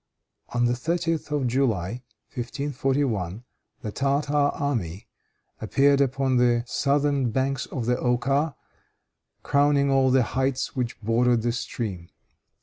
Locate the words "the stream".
11.43-12.09